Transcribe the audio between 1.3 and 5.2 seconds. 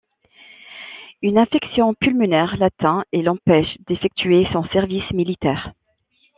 affection pulmonaire l’atteint et l'empêche d'effectuer son service